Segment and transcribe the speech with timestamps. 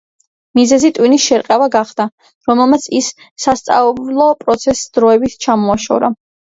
[0.59, 2.09] მიზეზი ტვინის შერყევა გახდა,
[2.53, 3.13] რომელმაც ის
[3.47, 6.17] სასწავლო პროცესს დროებით ჩამოაშორა.